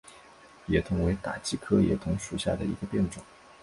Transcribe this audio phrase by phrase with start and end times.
[0.67, 3.21] 野桐为大戟科野桐属下的一个变种。